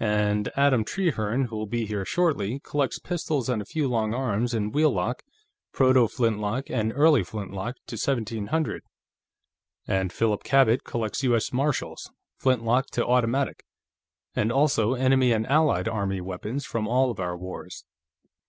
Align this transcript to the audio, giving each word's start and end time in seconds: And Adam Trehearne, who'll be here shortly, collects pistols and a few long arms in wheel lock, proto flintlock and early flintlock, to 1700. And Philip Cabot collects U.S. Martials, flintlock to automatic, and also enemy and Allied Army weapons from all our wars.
And 0.00 0.50
Adam 0.56 0.82
Trehearne, 0.84 1.44
who'll 1.44 1.64
be 1.64 1.86
here 1.86 2.04
shortly, 2.04 2.58
collects 2.58 2.98
pistols 2.98 3.48
and 3.48 3.62
a 3.62 3.64
few 3.64 3.86
long 3.86 4.12
arms 4.12 4.52
in 4.52 4.72
wheel 4.72 4.90
lock, 4.90 5.22
proto 5.72 6.08
flintlock 6.08 6.68
and 6.68 6.92
early 6.92 7.22
flintlock, 7.22 7.76
to 7.86 7.94
1700. 7.94 8.82
And 9.86 10.12
Philip 10.12 10.42
Cabot 10.42 10.82
collects 10.82 11.22
U.S. 11.22 11.52
Martials, 11.52 12.10
flintlock 12.36 12.88
to 12.88 13.06
automatic, 13.06 13.64
and 14.34 14.50
also 14.50 14.94
enemy 14.94 15.30
and 15.30 15.46
Allied 15.46 15.86
Army 15.86 16.20
weapons 16.20 16.66
from 16.66 16.88
all 16.88 17.14
our 17.20 17.36
wars. 17.36 17.84